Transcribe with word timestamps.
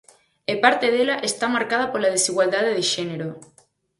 E 0.51 0.53
parte 0.63 0.87
dela 0.95 1.15
está 1.29 1.45
marcada 1.55 1.91
pola 1.93 2.13
desigualdade 2.15 2.75
de 2.77 2.83
xénero. 2.93 3.29